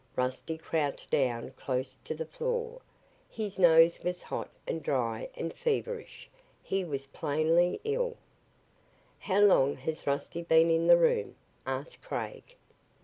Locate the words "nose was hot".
3.59-4.49